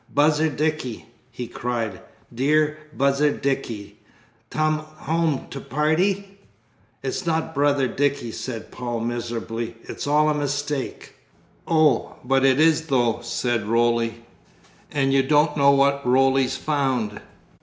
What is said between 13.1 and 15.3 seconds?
said Roly; "and you